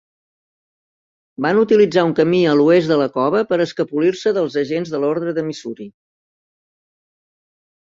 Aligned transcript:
Van 1.45 1.59
utilitzar 1.63 2.05
un 2.07 2.15
camí 2.21 2.39
a 2.47 2.55
l'oest 2.61 2.93
de 2.93 2.97
la 3.03 3.09
cova 3.19 3.43
per 3.53 3.61
escapolir-se 3.67 4.35
dels 4.39 4.59
agents 4.65 4.97
de 4.97 5.03
l'ordre 5.07 5.37
de 5.39 5.47
Missouri. 5.53 5.89